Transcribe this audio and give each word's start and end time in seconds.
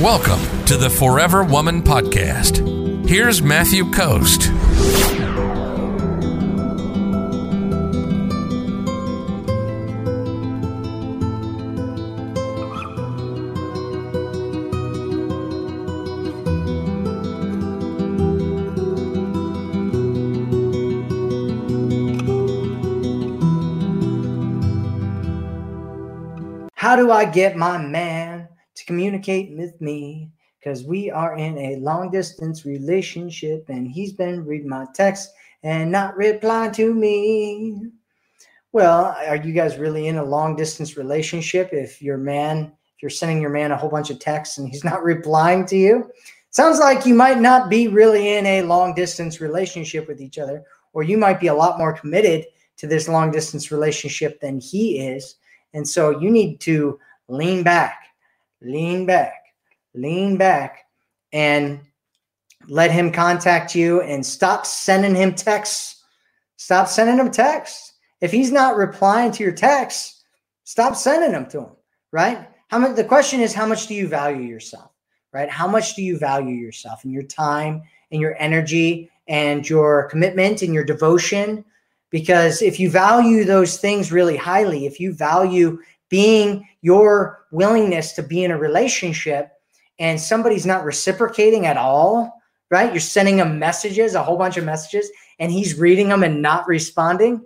Welcome 0.00 0.64
to 0.64 0.78
the 0.78 0.88
Forever 0.88 1.44
Woman 1.44 1.82
Podcast. 1.82 3.06
Here's 3.06 3.42
Matthew 3.42 3.90
Coast. 3.90 4.44
How 26.74 26.96
do 26.96 27.10
I 27.10 27.26
get 27.26 27.54
my 27.54 27.76
man 27.76 28.49
to 28.80 28.86
communicate 28.86 29.56
with 29.56 29.80
me? 29.80 30.30
Because 30.58 30.84
we 30.84 31.10
are 31.10 31.36
in 31.36 31.56
a 31.56 31.76
long 31.76 32.10
distance 32.10 32.66
relationship 32.66 33.64
and 33.68 33.88
he's 33.88 34.12
been 34.12 34.44
reading 34.44 34.68
my 34.68 34.86
text 34.94 35.30
and 35.62 35.90
not 35.90 36.16
replying 36.16 36.72
to 36.72 36.92
me. 36.92 37.76
Well, 38.72 39.16
are 39.26 39.36
you 39.36 39.52
guys 39.52 39.78
really 39.78 40.08
in 40.08 40.18
a 40.18 40.24
long 40.24 40.56
distance 40.56 40.96
relationship 40.96 41.70
if 41.72 42.02
your 42.02 42.18
man, 42.18 42.72
if 42.96 43.02
you're 43.02 43.10
sending 43.10 43.40
your 43.40 43.50
man 43.50 43.72
a 43.72 43.76
whole 43.76 43.88
bunch 43.88 44.10
of 44.10 44.18
texts 44.18 44.58
and 44.58 44.68
he's 44.68 44.84
not 44.90 45.02
replying 45.02 45.64
to 45.66 45.76
you? 45.76 46.10
Sounds 46.50 46.80
like 46.80 47.06
you 47.06 47.14
might 47.14 47.38
not 47.38 47.70
be 47.70 47.88
really 47.88 48.34
in 48.36 48.44
a 48.44 48.62
long 48.62 48.94
distance 48.94 49.40
relationship 49.40 50.08
with 50.08 50.20
each 50.20 50.36
other, 50.36 50.64
or 50.92 51.04
you 51.04 51.16
might 51.16 51.38
be 51.38 51.46
a 51.46 51.54
lot 51.54 51.78
more 51.78 51.92
committed 51.92 52.44
to 52.76 52.86
this 52.86 53.08
long 53.08 53.30
distance 53.30 53.70
relationship 53.70 54.40
than 54.40 54.58
he 54.58 54.98
is 54.98 55.36
and 55.74 55.86
so 55.86 56.18
you 56.18 56.30
need 56.30 56.60
to 56.60 56.98
lean 57.28 57.62
back, 57.62 58.06
lean 58.62 59.06
back, 59.06 59.44
lean 59.94 60.36
back, 60.36 60.84
and 61.32 61.80
let 62.68 62.90
him 62.90 63.10
contact 63.10 63.74
you 63.74 64.02
and 64.02 64.24
stop 64.24 64.66
sending 64.66 65.14
him 65.14 65.34
texts. 65.34 66.02
Stop 66.56 66.88
sending 66.88 67.18
him 67.18 67.30
texts. 67.30 67.94
If 68.20 68.30
he's 68.30 68.52
not 68.52 68.76
replying 68.76 69.32
to 69.32 69.42
your 69.42 69.52
texts, 69.52 70.22
stop 70.64 70.94
sending 70.94 71.32
them 71.32 71.46
to 71.46 71.60
him, 71.60 71.76
right? 72.12 72.48
How 72.68 72.78
much 72.78 72.96
the 72.96 73.04
question 73.04 73.40
is 73.40 73.54
how 73.54 73.66
much 73.66 73.86
do 73.86 73.94
you 73.94 74.06
value 74.06 74.42
yourself? 74.42 74.90
Right? 75.32 75.48
How 75.48 75.68
much 75.68 75.94
do 75.94 76.02
you 76.02 76.18
value 76.18 76.56
yourself 76.56 77.04
and 77.04 77.12
your 77.12 77.22
time 77.22 77.82
and 78.10 78.20
your 78.20 78.36
energy 78.40 79.10
and 79.28 79.68
your 79.68 80.08
commitment 80.08 80.62
and 80.62 80.74
your 80.74 80.84
devotion 80.84 81.64
because 82.10 82.60
if 82.60 82.80
you 82.80 82.90
value 82.90 83.44
those 83.44 83.78
things 83.78 84.12
really 84.12 84.36
highly, 84.36 84.86
if 84.86 85.00
you 85.00 85.12
value 85.12 85.78
being 86.10 86.68
your 86.82 87.46
willingness 87.50 88.12
to 88.12 88.22
be 88.22 88.44
in 88.44 88.50
a 88.50 88.58
relationship 88.58 89.52
and 89.98 90.20
somebody's 90.20 90.66
not 90.66 90.84
reciprocating 90.84 91.66
at 91.66 91.76
all, 91.76 92.42
right? 92.70 92.92
You're 92.92 93.00
sending 93.00 93.38
him 93.38 93.58
messages, 93.58 94.14
a 94.14 94.22
whole 94.22 94.36
bunch 94.36 94.56
of 94.56 94.64
messages, 94.64 95.10
and 95.38 95.52
he's 95.52 95.78
reading 95.78 96.08
them 96.08 96.22
and 96.22 96.42
not 96.42 96.66
responding. 96.66 97.44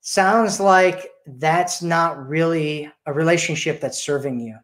Sounds 0.00 0.58
like 0.58 1.10
that's 1.26 1.82
not 1.82 2.28
really 2.28 2.90
a 3.06 3.12
relationship 3.12 3.80
that's 3.80 4.02
serving 4.02 4.40
you. 4.40 4.56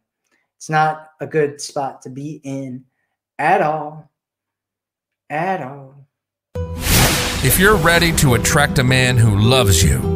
It's 0.57 0.71
not 0.71 1.11
a 1.21 1.27
good 1.27 1.61
spot 1.61 2.03
to 2.03 2.11
be 2.11 2.41
in 2.43 2.85
at 3.39 3.61
all. 3.61 4.11
At 5.29 5.63
all. 5.63 6.09
If 7.45 7.61
you're 7.61 7.77
ready 7.77 8.13
to 8.17 8.35
attract 8.35 8.79
a 8.79 8.85
man 8.85 9.19
who 9.19 9.39
loves 9.39 9.83
you, 9.83 10.16